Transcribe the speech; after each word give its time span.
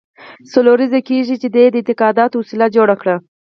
څلور 0.51 0.77
لسیزې 0.81 1.01
کېږي 1.09 1.35
چې 1.41 1.47
دې 1.55 1.61
اعتقاداتو 1.77 2.35
وسله 2.39 2.67
جوړه 2.75 2.95
کړې. 3.01 3.15